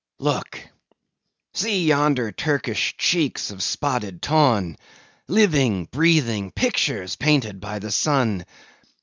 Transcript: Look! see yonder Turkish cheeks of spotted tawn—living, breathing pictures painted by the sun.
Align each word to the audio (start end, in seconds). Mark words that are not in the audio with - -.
Look! 0.17 0.59
see 1.53 1.85
yonder 1.85 2.31
Turkish 2.31 2.97
cheeks 2.97 3.51
of 3.51 3.61
spotted 3.61 4.19
tawn—living, 4.23 5.89
breathing 5.91 6.49
pictures 6.51 7.15
painted 7.15 7.59
by 7.59 7.77
the 7.77 7.91
sun. 7.91 8.43